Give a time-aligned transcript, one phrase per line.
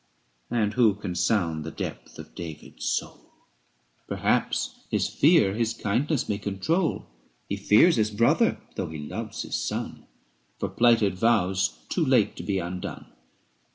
[0.49, 3.31] And who can sound the depth of David's soul?
[4.07, 7.05] Perhaps his fear his kindness may control:
[7.47, 10.07] He fears his brother, though he loves his son,
[10.57, 13.11] For plighted vows too late to be undone.